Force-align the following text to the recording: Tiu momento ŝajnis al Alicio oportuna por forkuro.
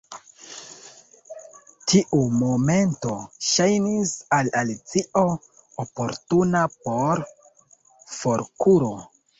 Tiu 1.91 2.21
momento 2.37 3.13
ŝajnis 3.51 4.15
al 4.41 4.51
Alicio 4.63 5.27
oportuna 5.85 6.67
por 6.83 7.27
forkuro. 8.19 8.95